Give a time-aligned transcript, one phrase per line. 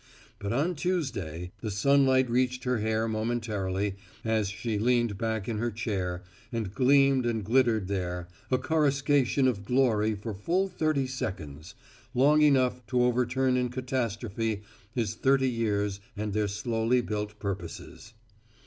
[0.39, 5.69] But on Tuesday the sunlight reached her hair momentarily as she leaned back in her
[5.69, 11.75] chair and gleamed and glittered there, a coruscation of glory for fully thirty seconds
[12.15, 18.13] long enough to overturn in catastrophe his thirty years and their slowly built purposes.